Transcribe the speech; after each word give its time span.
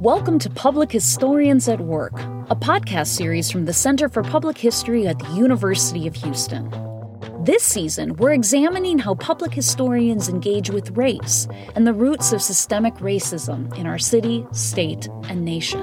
Welcome 0.00 0.38
to 0.40 0.50
Public 0.50 0.92
Historians 0.92 1.70
at 1.70 1.80
Work, 1.80 2.20
a 2.50 2.54
podcast 2.54 3.06
series 3.06 3.50
from 3.50 3.64
the 3.64 3.72
Center 3.72 4.10
for 4.10 4.22
Public 4.22 4.58
History 4.58 5.06
at 5.06 5.18
the 5.18 5.30
University 5.30 6.06
of 6.06 6.14
Houston. 6.16 6.70
This 7.40 7.62
season, 7.62 8.14
we're 8.16 8.34
examining 8.34 8.98
how 8.98 9.14
public 9.14 9.54
historians 9.54 10.28
engage 10.28 10.68
with 10.68 10.90
race 10.98 11.48
and 11.74 11.86
the 11.86 11.94
roots 11.94 12.34
of 12.34 12.42
systemic 12.42 12.94
racism 12.96 13.74
in 13.78 13.86
our 13.86 13.96
city, 13.96 14.46
state, 14.52 15.08
and 15.30 15.46
nation. 15.46 15.80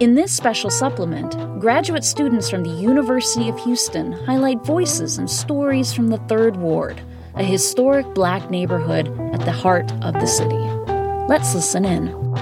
In 0.00 0.16
this 0.16 0.32
special 0.32 0.68
supplement, 0.68 1.60
graduate 1.60 2.02
students 2.02 2.50
from 2.50 2.64
the 2.64 2.82
University 2.82 3.48
of 3.48 3.56
Houston 3.60 4.10
highlight 4.10 4.64
voices 4.64 5.18
and 5.18 5.30
stories 5.30 5.92
from 5.92 6.08
the 6.08 6.18
Third 6.26 6.56
Ward, 6.56 7.00
a 7.36 7.44
historic 7.44 8.12
black 8.12 8.50
neighborhood 8.50 9.06
at 9.32 9.44
the 9.44 9.52
heart 9.52 9.92
of 10.02 10.14
the 10.14 10.26
city. 10.26 10.58
Let's 11.28 11.54
listen 11.54 11.84
in. 11.84 12.33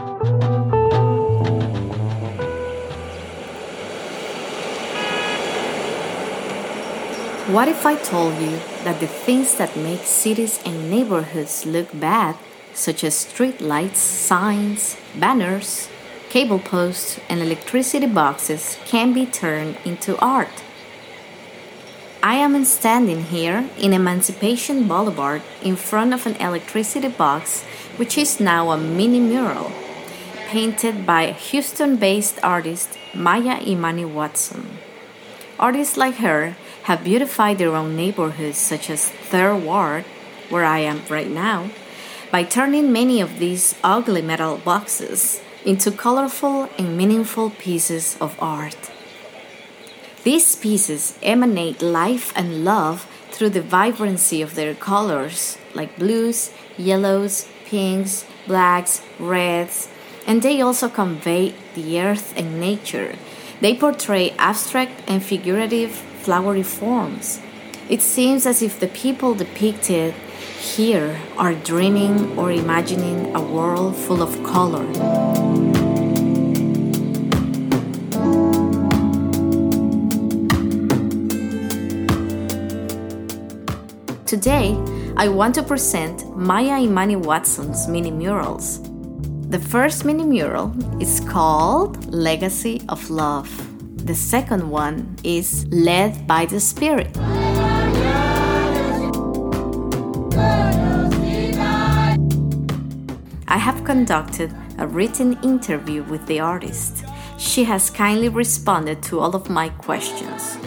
What 7.48 7.66
if 7.66 7.84
I 7.84 7.96
told 7.96 8.40
you 8.40 8.60
that 8.84 9.00
the 9.00 9.08
things 9.08 9.56
that 9.56 9.76
make 9.76 10.04
cities 10.04 10.60
and 10.64 10.88
neighborhoods 10.88 11.66
look 11.66 11.88
bad, 11.92 12.36
such 12.72 13.02
as 13.02 13.16
street 13.16 13.60
lights, 13.60 13.98
signs, 13.98 14.96
banners, 15.18 15.88
cable 16.30 16.60
posts, 16.60 17.18
and 17.28 17.42
electricity 17.42 18.06
boxes 18.06 18.78
can 18.84 19.12
be 19.12 19.26
turned 19.26 19.76
into 19.84 20.16
art. 20.20 20.62
I 22.22 22.36
am 22.36 22.64
standing 22.64 23.24
here 23.24 23.68
in 23.76 23.92
Emancipation 23.92 24.86
Boulevard 24.86 25.42
in 25.60 25.74
front 25.74 26.14
of 26.14 26.28
an 26.28 26.36
electricity 26.36 27.08
box, 27.08 27.64
which 27.96 28.16
is 28.16 28.38
now 28.38 28.70
a 28.70 28.78
mini 28.78 29.18
mural 29.18 29.72
painted 30.46 31.04
by 31.04 31.32
Houston 31.32 31.96
based 31.96 32.38
artist 32.44 32.96
Maya 33.12 33.60
Imani 33.66 34.04
Watson. 34.04 34.78
Artists 35.58 35.96
like 35.96 36.16
her 36.16 36.56
have 36.84 37.04
beautified 37.04 37.58
their 37.58 37.74
own 37.74 37.96
neighborhoods, 37.96 38.58
such 38.58 38.90
as 38.90 39.08
Third 39.08 39.62
Ward, 39.62 40.04
where 40.48 40.64
I 40.64 40.80
am 40.80 41.02
right 41.08 41.30
now, 41.30 41.70
by 42.30 42.44
turning 42.44 42.92
many 42.92 43.20
of 43.20 43.38
these 43.38 43.74
ugly 43.84 44.22
metal 44.22 44.58
boxes 44.58 45.40
into 45.64 45.90
colorful 45.90 46.68
and 46.78 46.96
meaningful 46.96 47.50
pieces 47.50 48.16
of 48.20 48.36
art. 48.40 48.90
These 50.24 50.56
pieces 50.56 51.18
emanate 51.22 51.82
life 51.82 52.32
and 52.36 52.64
love 52.64 53.06
through 53.30 53.50
the 53.50 53.62
vibrancy 53.62 54.42
of 54.42 54.54
their 54.54 54.74
colors, 54.74 55.58
like 55.74 55.98
blues, 55.98 56.50
yellows, 56.76 57.48
pinks, 57.64 58.24
blacks, 58.46 59.02
reds, 59.18 59.88
and 60.26 60.42
they 60.42 60.60
also 60.60 60.88
convey 60.88 61.54
the 61.74 62.00
earth 62.00 62.34
and 62.36 62.60
nature. 62.60 63.16
They 63.60 63.74
portray 63.74 64.30
abstract 64.38 65.02
and 65.08 65.22
figurative 65.22 66.02
flowery 66.22 66.62
forms. 66.62 67.40
It 67.88 68.00
seems 68.00 68.46
as 68.46 68.62
if 68.62 68.78
the 68.78 68.86
people 68.86 69.34
depicted 69.34 70.14
here 70.60 71.18
are 71.36 71.54
dreaming 71.54 72.38
or 72.38 72.52
imagining 72.52 73.34
a 73.34 73.40
world 73.40 73.96
full 73.96 74.22
of 74.22 74.30
color. 74.44 74.86
Today, 84.26 84.78
I 85.16 85.28
want 85.28 85.56
to 85.56 85.62
present 85.62 86.36
Maya 86.36 86.80
Imani 86.80 87.16
Watson's 87.16 87.88
mini 87.88 88.10
murals. 88.10 88.80
The 89.50 89.58
first 89.58 90.04
mini 90.04 90.24
mural 90.24 90.72
is 91.02 91.20
called 91.20 92.06
Legacy 92.14 92.80
of 92.88 93.10
Love. 93.10 93.71
The 94.02 94.16
second 94.16 94.68
one 94.68 95.14
is 95.22 95.64
Led 95.70 96.26
by 96.26 96.44
the 96.46 96.58
Spirit. 96.58 97.16
I 103.46 103.58
have 103.58 103.84
conducted 103.84 104.52
a 104.76 104.88
written 104.88 105.38
interview 105.44 106.02
with 106.02 106.26
the 106.26 106.40
artist. 106.40 107.04
She 107.38 107.62
has 107.62 107.90
kindly 107.90 108.28
responded 108.28 109.04
to 109.04 109.20
all 109.20 109.36
of 109.36 109.48
my 109.48 109.68
questions. 109.68 110.58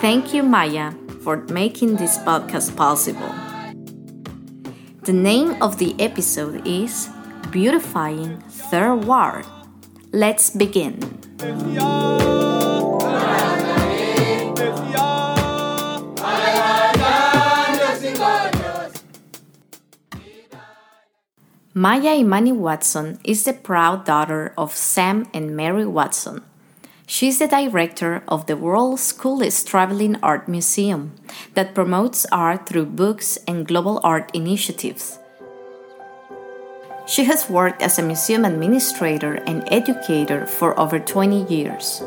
Thank 0.00 0.34
you, 0.34 0.42
Maya, 0.42 0.92
for 1.22 1.44
making 1.46 1.94
this 1.94 2.18
podcast 2.18 2.74
possible. 2.74 3.32
The 5.04 5.12
name 5.12 5.62
of 5.62 5.78
the 5.78 5.94
episode 6.00 6.66
is 6.66 7.08
Beautifying 7.52 8.40
Third 8.50 9.04
Ward. 9.04 9.46
Let's 10.12 10.50
begin. 10.50 10.98
Maya 21.80 22.12
Imani 22.14 22.52
Watson 22.52 23.18
is 23.24 23.44
the 23.44 23.54
proud 23.54 24.04
daughter 24.04 24.52
of 24.58 24.76
Sam 24.76 25.26
and 25.32 25.56
Mary 25.56 25.86
Watson. 25.86 26.44
She 27.06 27.28
is 27.28 27.38
the 27.38 27.48
director 27.48 28.22
of 28.28 28.44
the 28.44 28.54
world's 28.54 29.10
coolest 29.12 29.66
traveling 29.66 30.16
art 30.22 30.46
museum 30.46 31.12
that 31.54 31.74
promotes 31.74 32.26
art 32.30 32.68
through 32.68 32.84
books 32.84 33.38
and 33.48 33.66
global 33.66 33.98
art 34.04 34.30
initiatives. 34.34 35.18
She 37.06 37.24
has 37.24 37.48
worked 37.48 37.80
as 37.80 37.98
a 37.98 38.02
museum 38.02 38.44
administrator 38.44 39.36
and 39.46 39.64
educator 39.72 40.44
for 40.44 40.78
over 40.78 40.98
20 40.98 41.44
years. 41.48 42.02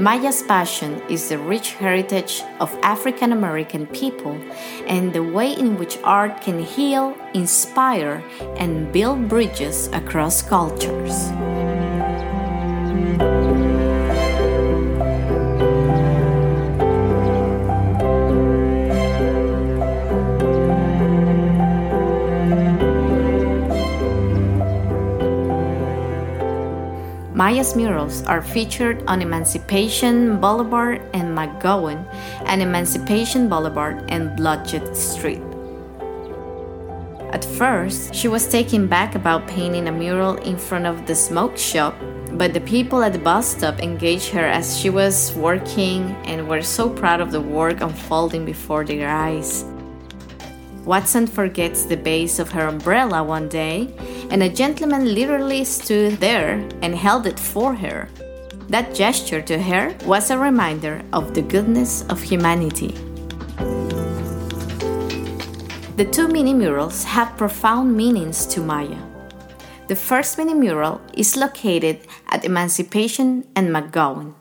Maya's 0.00 0.42
passion 0.42 1.02
is 1.10 1.28
the 1.28 1.36
rich 1.36 1.74
heritage 1.74 2.42
of 2.58 2.74
African 2.82 3.32
American 3.32 3.86
people 3.86 4.32
and 4.86 5.12
the 5.12 5.22
way 5.22 5.52
in 5.52 5.76
which 5.76 5.98
art 6.02 6.40
can 6.40 6.58
heal, 6.58 7.14
inspire, 7.34 8.24
and 8.56 8.90
build 8.92 9.28
bridges 9.28 9.88
across 9.88 10.40
cultures. 10.40 11.28
Maya's 27.60 27.76
murals 27.76 28.22
are 28.22 28.40
featured 28.40 29.04
on 29.06 29.20
Emancipation 29.20 30.40
Boulevard 30.40 31.02
and 31.12 31.36
McGowan 31.36 32.08
and 32.46 32.62
Emancipation 32.62 33.50
Boulevard 33.50 34.02
and 34.08 34.30
Blodgett 34.30 34.96
Street. 34.96 35.42
At 37.34 37.44
first, 37.44 38.14
she 38.14 38.28
was 38.28 38.48
taken 38.48 38.86
back 38.86 39.14
about 39.14 39.46
painting 39.46 39.88
a 39.88 39.92
mural 39.92 40.36
in 40.36 40.56
front 40.56 40.86
of 40.86 41.04
the 41.04 41.14
smoke 41.14 41.58
shop, 41.58 41.94
but 42.32 42.54
the 42.54 42.62
people 42.62 43.02
at 43.02 43.12
the 43.12 43.18
bus 43.18 43.48
stop 43.48 43.78
engaged 43.80 44.30
her 44.30 44.46
as 44.46 44.80
she 44.80 44.88
was 44.88 45.34
working 45.36 46.16
and 46.24 46.48
were 46.48 46.62
so 46.62 46.88
proud 46.88 47.20
of 47.20 47.30
the 47.30 47.42
work 47.42 47.82
unfolding 47.82 48.46
before 48.46 48.86
their 48.86 49.06
eyes. 49.06 49.69
Watson 50.84 51.26
forgets 51.26 51.84
the 51.84 51.96
base 51.96 52.38
of 52.38 52.50
her 52.52 52.66
umbrella 52.66 53.22
one 53.22 53.48
day, 53.48 53.88
and 54.30 54.42
a 54.42 54.48
gentleman 54.48 55.14
literally 55.14 55.64
stood 55.64 56.16
there 56.18 56.66
and 56.82 56.94
held 56.94 57.26
it 57.26 57.38
for 57.38 57.74
her. 57.74 58.08
That 58.68 58.94
gesture 58.94 59.42
to 59.42 59.60
her 59.60 59.94
was 60.06 60.30
a 60.30 60.38
reminder 60.38 61.02
of 61.12 61.34
the 61.34 61.42
goodness 61.42 62.04
of 62.08 62.22
humanity. 62.22 62.94
The 65.96 66.08
two 66.10 66.28
mini 66.28 66.54
murals 66.54 67.04
have 67.04 67.36
profound 67.36 67.94
meanings 67.94 68.46
to 68.46 68.62
Maya. 68.62 68.96
The 69.88 69.96
first 69.96 70.38
mini 70.38 70.54
mural 70.54 71.00
is 71.12 71.36
located 71.36 72.06
at 72.28 72.44
Emancipation 72.44 73.44
and 73.54 73.68
McGowan. 73.68 74.32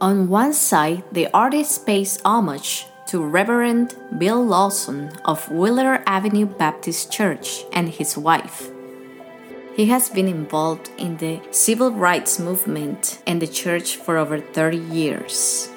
On 0.00 0.28
one 0.28 0.52
side, 0.52 1.04
the 1.12 1.32
artist 1.32 1.86
pays 1.86 2.20
homage 2.24 2.84
to 3.06 3.24
Reverend 3.24 3.94
Bill 4.18 4.44
Lawson 4.44 5.12
of 5.24 5.48
Wheeler 5.50 6.02
Avenue 6.06 6.46
Baptist 6.46 7.12
Church 7.12 7.64
and 7.72 7.88
his 7.88 8.18
wife. 8.18 8.68
He 9.76 9.86
has 9.86 10.08
been 10.08 10.26
involved 10.26 10.90
in 10.98 11.16
the 11.18 11.40
civil 11.52 11.92
rights 11.92 12.40
movement 12.40 13.22
and 13.26 13.40
the 13.40 13.46
church 13.46 13.96
for 13.96 14.16
over 14.16 14.40
30 14.40 14.78
years. 14.78 15.70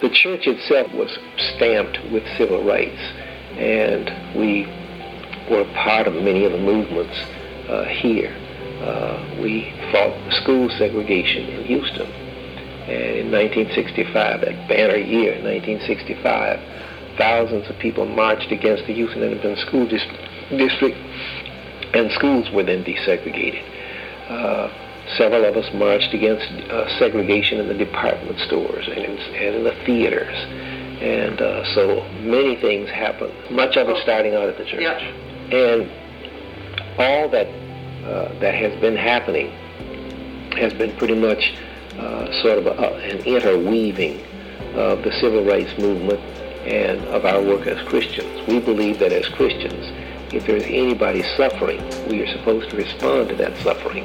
The 0.00 0.08
church 0.08 0.46
itself 0.46 0.92
was 0.94 1.10
stamped 1.56 1.98
with 2.10 2.22
civil 2.38 2.64
rights, 2.64 3.00
and 3.58 4.38
we 4.38 4.64
were 5.50 5.64
part 5.74 6.06
of 6.06 6.14
many 6.14 6.44
of 6.44 6.52
the 6.52 6.58
movements 6.58 7.16
uh, 7.68 7.84
here. 7.84 8.34
Uh, 8.80 9.40
we 9.42 9.74
fought 9.92 10.32
school 10.42 10.70
segregation 10.78 11.48
in 11.48 11.64
Houston. 11.64 12.25
And 12.86 13.26
in 13.26 13.32
1965, 13.32 14.40
that 14.42 14.68
banner 14.68 14.96
year, 14.96 15.32
1965, 15.42 17.16
thousands 17.18 17.68
of 17.68 17.78
people 17.78 18.06
marched 18.06 18.52
against 18.52 18.86
the 18.86 18.94
Houston 18.94 19.22
Independent 19.22 19.58
School 19.66 19.86
District 19.86 20.96
and 21.94 22.10
schools 22.12 22.50
were 22.50 22.62
then 22.62 22.84
desegregated. 22.84 23.64
Uh, 24.28 24.68
several 25.16 25.44
of 25.44 25.56
us 25.56 25.72
marched 25.74 26.12
against 26.12 26.46
uh, 26.70 26.98
segregation 26.98 27.58
in 27.58 27.68
the 27.68 27.74
department 27.74 28.38
stores 28.40 28.86
and 28.88 28.98
in, 28.98 29.18
and 29.18 29.56
in 29.56 29.64
the 29.64 29.74
theaters. 29.84 30.34
And 31.00 31.40
uh, 31.40 31.64
so 31.74 32.08
many 32.20 32.56
things 32.56 32.88
happened, 32.90 33.32
much 33.50 33.76
of 33.76 33.88
it 33.88 33.96
starting 34.02 34.34
out 34.34 34.48
at 34.48 34.58
the 34.58 34.64
church. 34.64 34.82
Yeah. 34.82 34.98
And 34.98 35.90
all 36.98 37.28
that, 37.30 37.46
uh, 38.04 38.38
that 38.40 38.54
has 38.54 38.78
been 38.80 38.96
happening 38.96 39.50
has 40.56 40.72
been 40.72 40.96
pretty 40.96 41.14
much 41.14 41.54
uh, 41.98 42.42
sort 42.42 42.58
of 42.58 42.66
a, 42.66 42.94
an 42.96 43.18
interweaving 43.24 44.20
of 44.74 45.02
the 45.02 45.12
civil 45.20 45.44
rights 45.44 45.76
movement 45.78 46.20
and 46.66 47.00
of 47.08 47.24
our 47.24 47.42
work 47.42 47.66
as 47.66 47.80
Christians. 47.88 48.46
We 48.48 48.60
believe 48.60 48.98
that 48.98 49.12
as 49.12 49.28
Christians, 49.28 49.86
if 50.34 50.46
there's 50.46 50.64
anybody 50.64 51.22
suffering, 51.36 51.80
we 52.08 52.20
are 52.20 52.26
supposed 52.26 52.70
to 52.70 52.76
respond 52.76 53.28
to 53.30 53.36
that 53.36 53.56
suffering. 53.58 54.04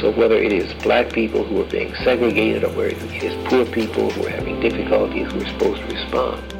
So 0.00 0.12
whether 0.12 0.36
it 0.36 0.52
is 0.52 0.72
black 0.82 1.12
people 1.12 1.44
who 1.44 1.60
are 1.62 1.70
being 1.70 1.94
segregated 1.96 2.64
or 2.64 2.70
whether 2.70 2.90
it 2.90 3.22
is 3.22 3.48
poor 3.48 3.66
people 3.66 4.10
who 4.10 4.26
are 4.26 4.30
having 4.30 4.60
difficulties, 4.60 5.32
we're 5.32 5.46
supposed 5.46 5.80
to 5.80 5.94
respond. 5.94 6.55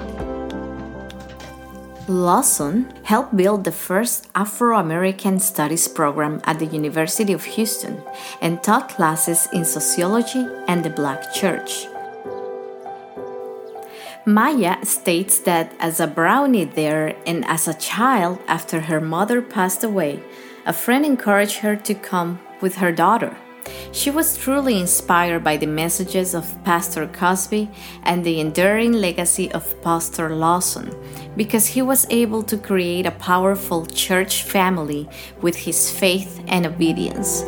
Lawson 2.09 2.95
helped 3.03 3.37
build 3.37 3.65
the 3.65 3.73
first 3.73 4.29
Afro 4.37 4.79
American 4.79 5.41
Studies 5.41 5.89
program 5.89 6.41
at 6.45 6.61
the 6.61 6.67
University 6.67 7.33
of 7.33 7.43
Houston 7.43 8.01
and 8.41 8.63
taught 8.63 8.91
classes 8.91 9.49
in 9.53 9.65
sociology 9.65 10.47
and 10.69 10.85
the 10.85 10.91
Black 10.91 11.35
Church. 11.35 11.89
Maya 14.25 14.85
states 14.85 15.41
that 15.41 15.73
as 15.81 15.99
a 15.99 16.07
brownie 16.07 16.65
there 16.65 17.17
and 17.27 17.45
as 17.47 17.67
a 17.67 17.75
child 17.75 18.39
after 18.47 18.83
her 18.83 19.01
mother 19.01 19.43
passed 19.43 19.83
away, 19.83 20.23
a 20.65 20.73
friend 20.73 21.05
encouraged 21.05 21.59
her 21.59 21.75
to 21.75 21.95
come 21.95 22.39
with 22.61 22.77
her 22.77 22.93
daughter. 22.93 23.37
She 23.93 24.11
was 24.11 24.37
truly 24.37 24.79
inspired 24.79 25.43
by 25.43 25.57
the 25.57 25.67
messages 25.67 26.35
of 26.35 26.63
Pastor 26.65 27.07
Cosby 27.07 27.71
and 28.03 28.25
the 28.25 28.41
enduring 28.41 28.93
legacy 28.93 29.51
of 29.53 29.81
Pastor 29.83 30.35
Lawson 30.35 30.95
because 31.37 31.67
he 31.67 31.83
was 31.83 32.07
able 32.11 32.43
to 32.45 32.57
create 32.59 33.07
a 33.07 33.11
powerful 33.11 33.87
church 33.87 34.43
family 34.43 35.09
with 35.41 35.57
his 35.57 35.91
faith 35.91 36.43
and 36.49 36.67
obedience. 36.67 37.43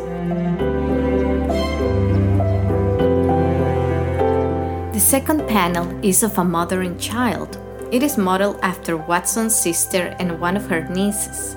The 4.93 5.05
second 5.05 5.47
panel 5.47 5.87
is 6.03 6.23
of 6.23 6.37
a 6.37 6.43
mother 6.43 6.81
and 6.81 6.99
child. 6.99 7.57
It 7.91 8.03
is 8.03 8.17
modeled 8.17 8.59
after 8.61 8.97
Watson's 8.97 9.55
sister 9.55 10.15
and 10.19 10.39
one 10.39 10.57
of 10.57 10.67
her 10.67 10.87
nieces. 10.89 11.55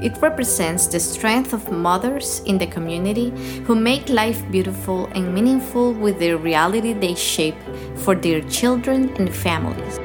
It 0.00 0.20
represents 0.20 0.86
the 0.86 1.00
strength 1.00 1.54
of 1.54 1.72
mothers 1.72 2.40
in 2.44 2.58
the 2.58 2.66
community 2.66 3.30
who 3.64 3.74
make 3.74 4.10
life 4.10 4.42
beautiful 4.50 5.06
and 5.14 5.34
meaningful 5.34 5.94
with 5.94 6.18
the 6.18 6.34
reality 6.34 6.92
they 6.92 7.14
shape 7.14 7.56
for 7.96 8.14
their 8.14 8.42
children 8.42 9.14
and 9.16 9.34
families. 9.34 9.98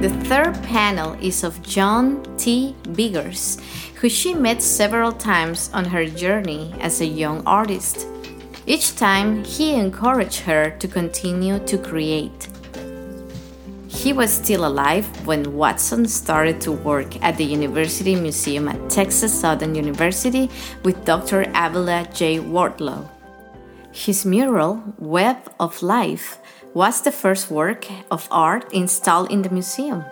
The 0.00 0.10
third 0.24 0.54
panel 0.62 1.12
is 1.20 1.44
of 1.44 1.62
John 1.62 2.22
T. 2.36 2.74
Biggers, 2.92 3.58
who 3.96 4.08
she 4.08 4.34
met 4.34 4.62
several 4.62 5.12
times 5.12 5.70
on 5.72 5.84
her 5.84 6.06
journey 6.06 6.74
as 6.80 7.00
a 7.00 7.06
young 7.06 7.42
artist. 7.46 8.06
Each 8.66 8.96
time, 8.96 9.44
he 9.44 9.74
encouraged 9.74 10.40
her 10.40 10.70
to 10.78 10.88
continue 10.88 11.58
to 11.66 11.76
create. 11.76 12.48
He 14.04 14.12
was 14.12 14.30
still 14.30 14.66
alive 14.66 15.06
when 15.26 15.56
Watson 15.56 16.06
started 16.06 16.60
to 16.60 16.72
work 16.72 17.16
at 17.24 17.38
the 17.38 17.44
University 17.44 18.14
Museum 18.14 18.68
at 18.68 18.90
Texas 18.90 19.32
Southern 19.32 19.74
University 19.74 20.50
with 20.82 21.06
Dr. 21.06 21.44
Alvia 21.54 22.04
J. 22.12 22.38
Wardlaw. 22.38 23.08
His 23.92 24.26
mural, 24.26 24.84
Web 24.98 25.38
of 25.58 25.82
Life, 25.82 26.36
was 26.74 27.00
the 27.00 27.12
first 27.12 27.50
work 27.50 27.86
of 28.10 28.28
art 28.30 28.70
installed 28.74 29.30
in 29.30 29.40
the 29.40 29.48
museum. 29.48 30.04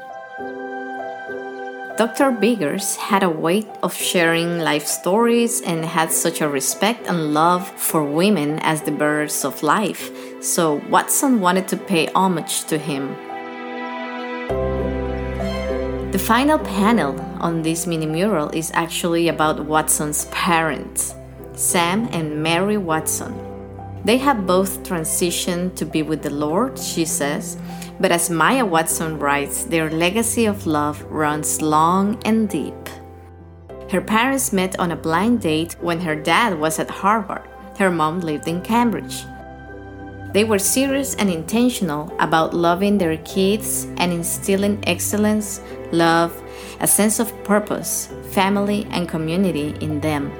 Dr. 1.99 2.31
Biggers 2.31 2.97
had 2.97 3.23
a 3.23 3.29
way 3.29 3.67
of 3.83 3.93
sharing 3.95 4.61
life 4.61 4.87
stories 4.87 5.61
and 5.61 5.85
had 5.85 6.11
such 6.11 6.41
a 6.41 6.49
respect 6.49 7.07
and 7.09 7.35
love 7.35 7.69
for 7.69 8.03
women 8.03 8.59
as 8.61 8.81
the 8.81 8.91
bearers 8.91 9.45
of 9.45 9.63
life, 9.63 10.11
so 10.43 10.81
Watson 10.89 11.41
wanted 11.41 11.69
to 11.69 11.77
pay 11.77 12.07
homage 12.15 12.65
to 12.73 12.79
him. 12.79 13.15
The 16.13 16.19
final 16.19 16.59
panel 16.59 17.19
on 17.41 17.63
this 17.63 17.87
mini 17.87 18.05
mural 18.05 18.51
is 18.51 18.71
actually 18.75 19.29
about 19.29 19.65
Watson's 19.65 20.27
parents, 20.27 21.15
Sam 21.55 22.07
and 22.13 22.43
Mary 22.43 22.77
Watson. 22.77 23.33
They 24.05 24.19
have 24.19 24.47
both 24.47 24.83
transitioned 24.83 25.75
to 25.77 25.87
be 25.87 26.03
with 26.03 26.21
the 26.21 26.29
Lord, 26.29 26.79
she 26.79 27.07
says, 27.07 27.57
but 27.99 28.13
as 28.13 28.29
Maya 28.29 28.67
Watson 28.67 29.19
writes, 29.19 29.65
their 29.65 29.89
legacy 29.89 30.45
of 30.45 30.67
love 30.67 31.03
runs 31.05 31.63
long 31.63 32.21
and 32.27 32.47
deep. 32.47 32.91
Her 33.91 34.03
parents 34.03 34.53
met 34.53 34.79
on 34.79 34.91
a 34.91 34.97
blind 34.97 35.41
date 35.41 35.77
when 35.81 36.01
her 36.01 36.15
dad 36.15 36.61
was 36.61 36.79
at 36.79 36.91
Harvard. 36.91 37.49
Her 37.79 37.91
mom 37.91 38.21
lived 38.21 38.49
in 38.49 38.61
Cambridge. 38.61 39.25
They 40.35 40.45
were 40.45 40.59
serious 40.59 41.15
and 41.15 41.31
intentional 41.31 42.15
about 42.19 42.53
loving 42.53 42.99
their 42.99 43.17
kids 43.19 43.85
and 43.97 44.13
instilling 44.13 44.83
excellence, 44.87 45.61
love, 45.93 46.33
a 46.81 46.87
sense 46.87 47.21
of 47.21 47.33
purpose, 47.45 48.09
family, 48.31 48.87
and 48.91 49.09
community 49.09 49.75
in 49.81 50.01
them. 50.01 50.33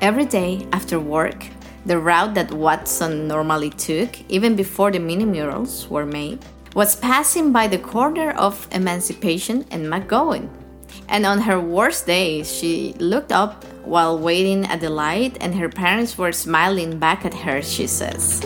Every 0.00 0.24
day 0.24 0.66
after 0.72 0.98
work, 0.98 1.46
the 1.86 1.98
route 1.98 2.34
that 2.34 2.50
Watson 2.50 3.28
normally 3.28 3.70
took, 3.70 4.18
even 4.30 4.56
before 4.56 4.90
the 4.90 4.98
mini 4.98 5.24
murals 5.24 5.88
were 5.88 6.06
made, 6.06 6.44
was 6.74 6.96
passing 6.96 7.52
by 7.52 7.68
the 7.68 7.78
corner 7.78 8.32
of 8.32 8.66
Emancipation 8.72 9.64
and 9.70 9.86
McGowan. 9.86 10.48
And 11.08 11.26
on 11.26 11.42
her 11.42 11.60
worst 11.60 12.06
days, 12.06 12.52
she 12.52 12.94
looked 12.98 13.32
up 13.32 13.64
while 13.84 14.18
waiting 14.18 14.64
at 14.66 14.80
the 14.80 14.90
light, 14.90 15.36
and 15.40 15.54
her 15.54 15.68
parents 15.68 16.16
were 16.16 16.32
smiling 16.32 16.98
back 16.98 17.24
at 17.24 17.34
her, 17.34 17.62
she 17.62 17.86
says. 17.86 18.40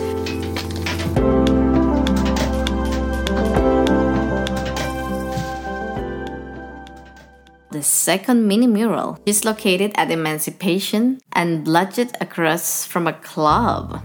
The 7.79 7.85
second 7.85 8.45
mini 8.45 8.67
mural 8.67 9.17
is 9.25 9.45
located 9.45 9.93
at 9.95 10.11
Emancipation 10.11 11.21
and 11.31 11.65
Blodgett 11.65 12.11
across 12.19 12.85
from 12.85 13.07
a 13.07 13.13
club. 13.13 14.03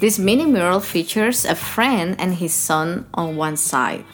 This 0.00 0.18
mini 0.18 0.46
mural 0.46 0.80
features 0.80 1.44
a 1.44 1.54
friend 1.54 2.16
and 2.18 2.32
his 2.32 2.54
son 2.54 3.04
on 3.12 3.36
one 3.36 3.58
side. 3.58 4.06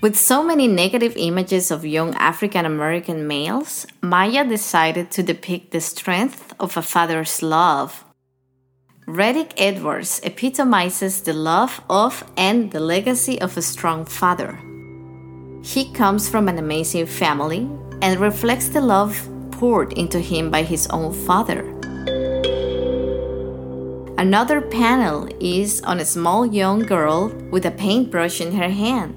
With 0.00 0.16
so 0.16 0.42
many 0.42 0.66
negative 0.66 1.12
images 1.16 1.70
of 1.70 1.84
young 1.84 2.14
African 2.14 2.64
American 2.64 3.28
males, 3.28 3.86
Maya 4.00 4.48
decided 4.48 5.10
to 5.10 5.22
depict 5.22 5.72
the 5.72 5.82
strength 5.82 6.54
of 6.58 6.78
a 6.78 6.80
father's 6.80 7.42
love. 7.42 8.05
Reddick 9.08 9.54
Edwards 9.56 10.20
epitomizes 10.24 11.22
the 11.22 11.32
love 11.32 11.80
of 11.88 12.24
and 12.36 12.72
the 12.72 12.80
legacy 12.80 13.40
of 13.40 13.56
a 13.56 13.62
strong 13.62 14.04
father. 14.04 14.58
He 15.62 15.92
comes 15.92 16.28
from 16.28 16.48
an 16.48 16.58
amazing 16.58 17.06
family 17.06 17.70
and 18.02 18.18
reflects 18.18 18.68
the 18.68 18.80
love 18.80 19.16
poured 19.52 19.92
into 19.92 20.18
him 20.18 20.50
by 20.50 20.64
his 20.64 20.88
own 20.88 21.12
father. 21.12 21.60
Another 24.18 24.60
panel 24.60 25.28
is 25.38 25.82
on 25.82 26.00
a 26.00 26.04
small 26.04 26.44
young 26.44 26.80
girl 26.80 27.28
with 27.52 27.64
a 27.64 27.70
paintbrush 27.70 28.40
in 28.40 28.56
her 28.56 28.70
hand. 28.70 29.14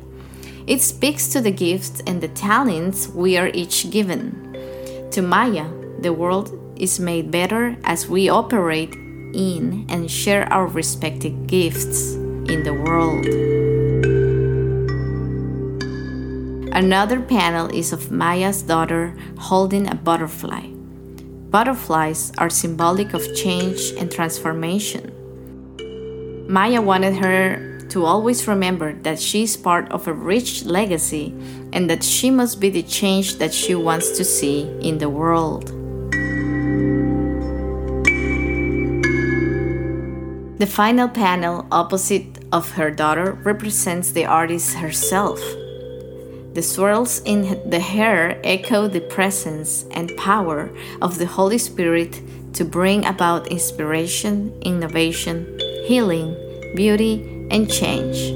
It 0.67 0.81
speaks 0.83 1.29
to 1.29 1.41
the 1.41 1.51
gifts 1.51 1.99
and 2.05 2.21
the 2.21 2.27
talents 2.27 3.07
we 3.07 3.37
are 3.37 3.49
each 3.55 3.89
given. 3.89 4.53
To 5.09 5.23
Maya, 5.23 5.65
the 5.97 6.13
world 6.13 6.53
is 6.75 6.99
made 6.99 7.31
better 7.31 7.75
as 7.83 8.07
we 8.07 8.29
operate 8.29 8.95
in 9.33 9.85
and 9.89 10.09
share 10.09 10.51
our 10.51 10.67
respective 10.67 11.47
gifts 11.47 12.13
in 12.13 12.63
the 12.63 12.73
world. 12.73 13.25
Another 16.73 17.19
panel 17.19 17.67
is 17.75 17.91
of 17.91 18.11
Maya's 18.11 18.61
daughter 18.61 19.15
holding 19.37 19.89
a 19.89 19.95
butterfly. 19.95 20.67
Butterflies 21.49 22.31
are 22.37 22.49
symbolic 22.49 23.13
of 23.13 23.35
change 23.35 23.91
and 23.97 24.11
transformation. 24.11 25.11
Maya 26.47 26.81
wanted 26.81 27.15
her 27.15 27.79
to 27.89 28.05
always 28.05 28.47
remember 28.47 28.93
that 29.01 29.19
she 29.19 29.43
is 29.43 29.57
part 29.57 29.91
of 29.91 30.07
a 30.07 30.13
rich 30.13 30.63
legacy 30.63 31.33
and 31.73 31.89
that 31.89 32.03
she 32.03 32.29
must 32.29 32.59
be 32.59 32.69
the 32.69 32.83
change 32.83 33.35
that 33.37 33.53
she 33.53 33.75
wants 33.75 34.11
to 34.17 34.23
see 34.23 34.61
in 34.79 34.99
the 34.99 35.09
world. 35.09 35.78
The 40.59 40.67
final 40.67 41.07
panel 41.07 41.65
opposite 41.71 42.37
of 42.51 42.71
her 42.71 42.91
daughter 42.91 43.31
represents 43.45 44.11
the 44.11 44.25
artist 44.25 44.75
herself. 44.75 45.39
The 46.53 46.61
swirls 46.61 47.21
in 47.23 47.61
the 47.69 47.79
hair 47.79 48.41
echo 48.43 48.89
the 48.89 48.99
presence 48.99 49.85
and 49.91 50.11
power 50.17 50.69
of 51.01 51.17
the 51.17 51.27
Holy 51.27 51.59
Spirit 51.59 52.21
to 52.55 52.65
bring 52.65 53.05
about 53.05 53.47
inspiration, 53.47 54.51
innovation, 54.61 55.47
healing, 55.85 56.35
beauty, 56.75 57.47
and 57.49 57.71
change. 57.71 58.35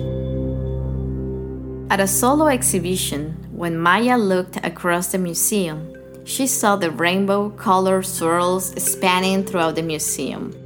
At 1.92 2.00
a 2.00 2.08
solo 2.08 2.48
exhibition, 2.48 3.36
when 3.52 3.78
Maya 3.78 4.18
looked 4.18 4.66
across 4.66 5.08
the 5.08 5.18
museum, 5.18 5.94
she 6.24 6.48
saw 6.48 6.78
the 6.78 6.90
rainbow 6.90 7.50
colored 7.50 8.06
swirls 8.06 8.82
spanning 8.82 9.44
throughout 9.44 9.76
the 9.76 9.84
museum. 9.84 10.63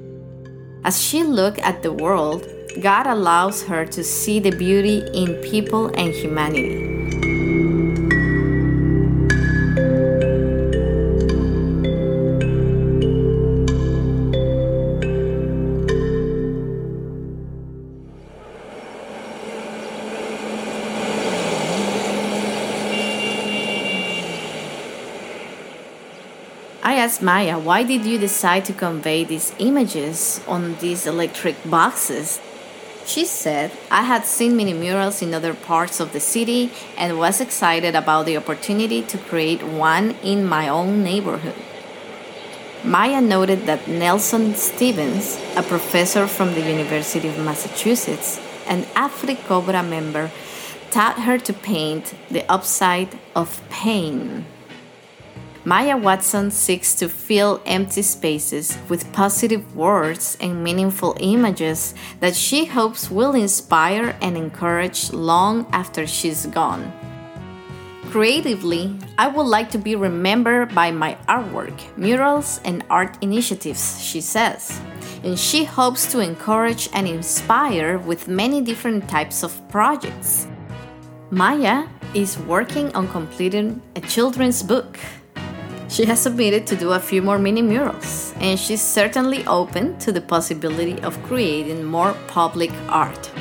As 0.88 1.04
she 1.04 1.22
looked 1.22 1.60
at 1.60 1.84
the 1.84 1.92
world, 1.92 2.48
God 2.80 3.08
allows 3.08 3.62
her 3.64 3.84
to 3.88 4.06
see 4.06 4.40
the 4.40 4.56
beauty 4.56 5.04
in 5.14 5.36
people 5.44 5.88
and 5.88 6.14
humanity. 6.14 6.97
Maya, 27.22 27.58
why 27.58 27.84
did 27.84 28.06
you 28.06 28.18
decide 28.18 28.66
to 28.66 28.74
convey 28.74 29.24
these 29.24 29.54
images 29.60 30.42
on 30.48 30.76
these 30.76 31.08
electric 31.08 31.56
boxes? 31.70 32.40
She 33.06 33.26
said, 33.26 33.72
I 33.90 34.04
had 34.04 34.26
seen 34.26 34.58
many 34.58 34.74
murals 34.74 35.22
in 35.22 35.34
other 35.34 35.54
parts 35.54 36.00
of 36.00 36.12
the 36.12 36.20
city 36.20 36.72
and 36.98 37.18
was 37.18 37.40
excited 37.40 37.96
about 37.96 38.26
the 38.26 38.38
opportunity 38.38 39.02
to 39.04 39.18
create 39.18 39.64
one 39.64 40.12
in 40.24 40.46
my 40.46 40.68
own 40.68 41.04
neighborhood. 41.04 41.56
Maya 42.84 43.22
noted 43.22 43.66
that 43.66 43.88
Nelson 43.88 44.54
Stevens, 44.56 45.40
a 45.56 45.64
professor 45.64 46.28
from 46.28 46.54
the 46.54 46.62
University 46.62 47.28
of 47.28 47.40
Massachusetts, 47.40 48.40
an 48.68 48.84
AfriCobra 48.96 49.88
member, 49.88 50.30
taught 50.92 51.22
her 51.22 51.38
to 51.38 51.54
paint 51.54 52.14
the 52.30 52.50
upside 52.52 53.18
of 53.36 53.62
pain. 53.70 54.46
Maya 55.68 55.98
Watson 55.98 56.50
seeks 56.50 56.96
to 56.96 57.10
fill 57.10 57.62
empty 57.66 58.02
spaces 58.02 58.78
with 58.88 59.12
positive 59.12 59.76
words 59.76 60.38
and 60.40 60.64
meaningful 60.64 61.18
images 61.20 61.94
that 62.22 62.38
she 62.38 62.64
hopes 62.64 63.12
will 63.12 63.36
inspire 63.36 64.16
and 64.22 64.38
encourage 64.38 65.12
long 65.12 65.68
after 65.74 66.08
she's 66.08 66.46
gone. 66.46 66.94
Creatively, 68.06 68.98
I 69.18 69.28
would 69.28 69.48
like 69.48 69.70
to 69.72 69.78
be 69.78 69.98
remembered 69.98 70.74
by 70.74 70.90
my 70.92 71.18
artwork, 71.28 71.78
murals, 71.98 72.62
and 72.64 72.86
art 72.90 73.18
initiatives, 73.20 74.02
she 74.02 74.22
says. 74.22 74.80
And 75.26 75.38
she 75.38 75.66
hopes 75.66 76.10
to 76.14 76.22
encourage 76.22 76.88
and 76.94 77.10
inspire 77.10 77.98
with 77.98 78.30
many 78.30 78.62
different 78.62 79.10
types 79.10 79.44
of 79.44 79.52
projects. 79.68 80.48
Maya 81.30 81.90
is 82.14 82.40
working 82.40 82.96
on 82.96 83.10
completing 83.10 83.82
a 83.98 84.00
children's 84.00 84.64
book 84.64 84.98
she 85.90 86.06
has 86.06 86.22
submitted 86.22 86.68
to 86.68 86.76
do 86.76 86.92
a 86.92 87.00
few 87.00 87.22
more 87.22 87.40
mini 87.40 87.62
murals, 87.62 88.34
and 88.40 88.60
she's 88.60 88.82
certainly 88.82 89.46
open 89.48 89.98
to 90.00 90.12
the 90.12 90.22
possibility 90.22 91.02
of 91.02 91.22
creating 91.24 91.84
more 91.84 92.14
public 92.28 92.72
art. 92.90 93.32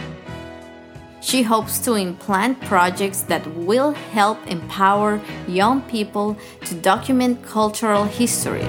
She 1.21 1.43
hopes 1.43 1.79
to 1.81 1.95
implant 1.95 2.61
projects 2.61 3.23
that 3.23 3.45
will 3.57 3.93
help 4.13 4.39
empower 4.47 5.21
young 5.49 5.83
people 5.83 6.37
to 6.67 6.75
document 6.77 7.43
cultural 7.43 8.05
history 8.05 8.67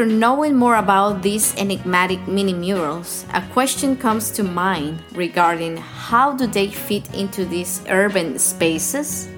After 0.00 0.16
knowing 0.16 0.56
more 0.56 0.76
about 0.76 1.20
these 1.20 1.54
enigmatic 1.56 2.26
mini 2.26 2.54
murals, 2.54 3.26
a 3.34 3.42
question 3.52 3.94
comes 3.94 4.30
to 4.30 4.42
mind 4.42 5.02
regarding 5.12 5.76
how 5.76 6.32
do 6.32 6.46
they 6.46 6.68
fit 6.68 7.14
into 7.14 7.44
these 7.44 7.82
urban 7.86 8.38
spaces? 8.38 9.28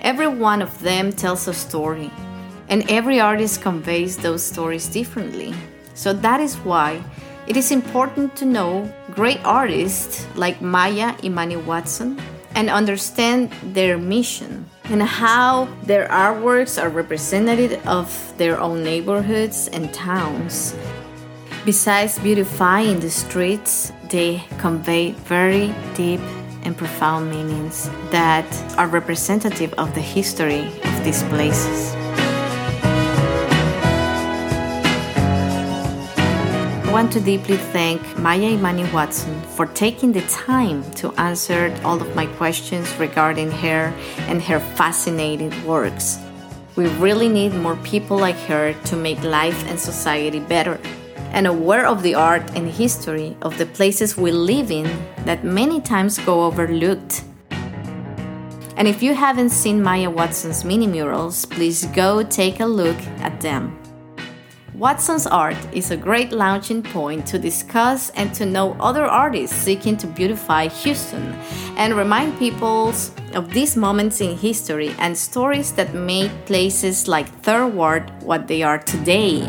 Every 0.00 0.28
one 0.28 0.62
of 0.62 0.70
them 0.80 1.10
tells 1.10 1.48
a 1.48 1.54
story, 1.54 2.08
and 2.68 2.88
every 2.88 3.18
artist 3.18 3.62
conveys 3.62 4.16
those 4.16 4.44
stories 4.44 4.86
differently. 4.86 5.52
So 5.94 6.12
that 6.12 6.38
is 6.38 6.54
why 6.58 7.02
it 7.48 7.56
is 7.56 7.72
important 7.72 8.36
to 8.36 8.44
know 8.44 8.94
great 9.10 9.40
artists 9.44 10.24
like 10.36 10.62
Maya 10.62 11.16
Imani 11.24 11.56
Watson 11.56 12.22
and 12.54 12.70
understand 12.70 13.50
their 13.74 13.98
mission 13.98 14.70
and 14.84 15.02
how 15.02 15.68
their 15.84 16.08
artworks 16.08 16.82
are 16.82 16.88
representative 16.88 17.86
of 17.86 18.34
their 18.38 18.60
own 18.60 18.82
neighborhoods 18.82 19.68
and 19.68 19.92
towns. 19.94 20.74
Besides 21.64 22.18
beautifying 22.18 23.00
the 23.00 23.10
streets, 23.10 23.92
they 24.10 24.42
convey 24.58 25.12
very 25.12 25.74
deep 25.94 26.20
and 26.64 26.76
profound 26.76 27.30
meanings 27.30 27.90
that 28.10 28.46
are 28.78 28.86
representative 28.86 29.72
of 29.74 29.94
the 29.94 30.00
history 30.00 30.66
of 30.84 31.04
these 31.04 31.22
places. 31.24 31.94
I 36.84 36.90
want 36.92 37.12
to 37.12 37.20
deeply 37.20 37.56
thank 37.56 38.00
Maya 38.18 38.50
Imani 38.50 38.84
Watson 38.92 39.41
for 39.56 39.66
taking 39.66 40.12
the 40.12 40.22
time 40.22 40.82
to 40.92 41.12
answer 41.12 41.74
all 41.84 42.00
of 42.00 42.14
my 42.14 42.26
questions 42.26 42.92
regarding 42.96 43.50
her 43.50 43.92
and 44.28 44.42
her 44.42 44.60
fascinating 44.60 45.52
works. 45.66 46.18
We 46.74 46.88
really 46.96 47.28
need 47.28 47.54
more 47.54 47.76
people 47.76 48.18
like 48.18 48.38
her 48.48 48.72
to 48.72 48.96
make 48.96 49.22
life 49.22 49.66
and 49.68 49.78
society 49.78 50.40
better 50.40 50.80
and 51.32 51.46
aware 51.46 51.86
of 51.86 52.02
the 52.02 52.14
art 52.14 52.42
and 52.54 52.68
history 52.68 53.36
of 53.42 53.58
the 53.58 53.66
places 53.66 54.16
we 54.16 54.30
live 54.30 54.70
in 54.70 54.86
that 55.24 55.44
many 55.44 55.80
times 55.80 56.18
go 56.18 56.44
overlooked. 56.44 57.24
And 58.76 58.88
if 58.88 59.02
you 59.02 59.14
haven't 59.14 59.50
seen 59.50 59.82
Maya 59.82 60.10
Watson's 60.10 60.64
mini 60.64 60.86
murals, 60.86 61.44
please 61.44 61.84
go 61.86 62.22
take 62.22 62.60
a 62.60 62.66
look 62.66 62.98
at 63.20 63.40
them. 63.40 63.81
Watson's 64.82 65.28
art 65.28 65.56
is 65.72 65.92
a 65.92 65.96
great 65.96 66.32
launching 66.32 66.82
point 66.82 67.24
to 67.28 67.38
discuss 67.38 68.10
and 68.16 68.34
to 68.34 68.44
know 68.44 68.72
other 68.80 69.04
artists 69.04 69.56
seeking 69.56 69.96
to 69.98 70.08
beautify 70.08 70.66
Houston 70.66 71.22
and 71.76 71.94
remind 71.94 72.36
people 72.36 72.92
of 73.32 73.50
these 73.52 73.76
moments 73.76 74.20
in 74.20 74.36
history 74.36 74.92
and 74.98 75.16
stories 75.16 75.70
that 75.74 75.94
made 75.94 76.32
places 76.46 77.06
like 77.06 77.28
Third 77.42 77.68
Ward 77.68 78.10
what 78.24 78.48
they 78.48 78.64
are 78.64 78.78
today. 78.78 79.42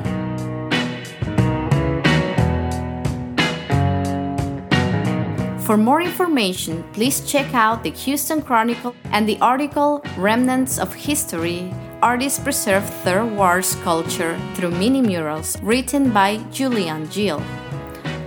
For 5.66 5.78
more 5.78 6.04
information, 6.04 6.84
please 6.94 7.22
check 7.22 7.56
out 7.56 7.82
the 7.82 7.90
Houston 7.90 8.44
Chronicle 8.44 8.96
and 9.06 9.28
the 9.28 9.40
article 9.42 10.06
Remnants 10.16 10.78
of 10.78 10.94
History 10.94 11.74
artists 12.04 12.36
preserve 12.38 12.84
Third 13.08 13.32
Ward 13.32 13.64
culture 13.82 14.38
through 14.56 14.72
mini 14.72 15.02
murals 15.02 15.58
written 15.64 16.12
by 16.12 16.36
Julian 16.52 17.08
Gill. 17.08 17.42